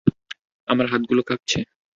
আমার 0.67 0.85
হাতগুলো 0.91 1.21
কাঁপছে! 1.23 1.59